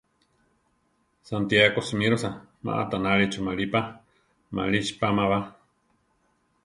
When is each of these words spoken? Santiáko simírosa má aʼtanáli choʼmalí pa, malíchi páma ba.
Santiáko 1.27 1.79
simírosa 1.87 2.29
má 2.65 2.71
aʼtanáli 2.81 3.25
choʼmalí 3.31 3.65
pa, 3.73 3.81
malíchi 4.55 4.93
páma 5.01 5.23
ba. 5.31 5.39